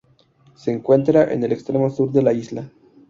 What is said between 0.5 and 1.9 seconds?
Se encuentra en el extremo